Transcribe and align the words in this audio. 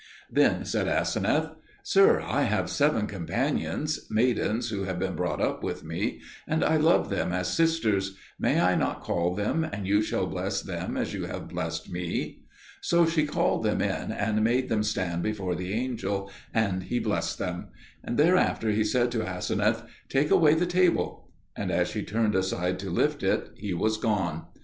Then 0.31 0.65
said 0.65 0.87
Aseneth, 0.87 1.49
"Sir, 1.83 2.21
I 2.21 2.41
have 2.41 2.71
seven 2.71 3.05
companions, 3.05 4.07
maidens 4.09 4.71
who 4.71 4.85
have 4.85 4.97
been 4.97 5.15
brought 5.15 5.39
up 5.39 5.61
with 5.61 5.83
me, 5.83 6.21
and 6.47 6.63
I 6.65 6.77
love 6.77 7.11
them 7.11 7.31
as 7.31 7.53
sisters: 7.55 8.17
may 8.39 8.59
I 8.59 8.73
not 8.73 9.01
call 9.03 9.35
them, 9.35 9.63
and 9.63 9.85
you 9.85 10.01
shall 10.01 10.25
bless 10.25 10.63
them 10.63 10.97
as 10.97 11.13
you 11.13 11.25
have 11.25 11.49
blessed 11.49 11.91
me?" 11.91 12.39
So 12.81 13.05
she 13.05 13.27
called 13.27 13.61
them 13.63 13.79
in, 13.79 14.11
and 14.11 14.43
made 14.43 14.69
them 14.69 14.81
stand 14.81 15.21
before 15.21 15.53
the 15.53 15.71
angel, 15.71 16.31
and 16.51 16.81
he 16.81 16.97
blessed 16.97 17.37
them; 17.37 17.67
and 18.03 18.17
thereafter 18.17 18.71
he 18.71 18.83
said 18.83 19.11
to 19.11 19.27
Aseneth, 19.29 19.83
"Take 20.09 20.31
away 20.31 20.55
the 20.55 20.65
table." 20.65 21.29
And 21.55 21.69
as 21.69 21.89
she 21.89 22.01
turned 22.01 22.33
aside 22.33 22.79
to 22.79 22.89
lift 22.89 23.21
it, 23.21 23.51
he 23.55 23.75
was 23.75 23.97
gone. 23.97 24.45